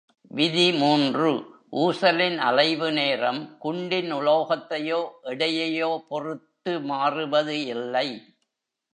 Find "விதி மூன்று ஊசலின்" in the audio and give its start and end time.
0.31-2.37